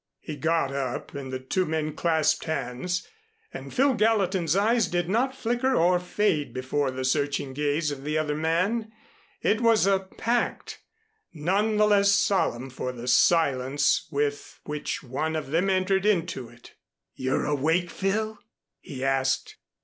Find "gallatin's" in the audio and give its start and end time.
3.93-4.55